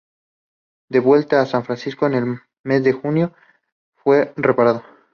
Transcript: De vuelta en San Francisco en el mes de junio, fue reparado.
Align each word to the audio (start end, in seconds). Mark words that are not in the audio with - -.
De 0.89 0.99
vuelta 0.99 1.39
en 1.39 1.45
San 1.45 1.63
Francisco 1.63 2.07
en 2.07 2.15
el 2.15 2.39
mes 2.63 2.83
de 2.83 2.91
junio, 2.91 3.35
fue 3.93 4.33
reparado. 4.35 4.83